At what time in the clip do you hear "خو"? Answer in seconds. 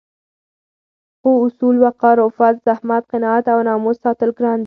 1.19-1.29